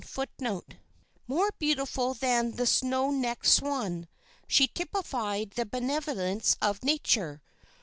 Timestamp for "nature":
6.83-7.43